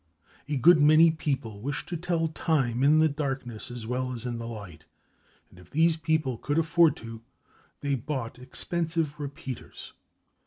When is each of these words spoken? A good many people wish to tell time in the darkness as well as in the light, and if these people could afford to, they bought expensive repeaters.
A 0.49 0.57
good 0.57 0.81
many 0.81 1.11
people 1.11 1.61
wish 1.61 1.85
to 1.85 1.95
tell 1.95 2.27
time 2.27 2.81
in 2.81 2.97
the 2.97 3.07
darkness 3.07 3.69
as 3.69 3.85
well 3.85 4.11
as 4.13 4.25
in 4.25 4.39
the 4.39 4.47
light, 4.47 4.83
and 5.51 5.59
if 5.59 5.69
these 5.69 5.95
people 5.95 6.39
could 6.39 6.57
afford 6.57 6.95
to, 6.95 7.21
they 7.81 7.93
bought 7.93 8.39
expensive 8.39 9.19
repeaters. 9.19 9.93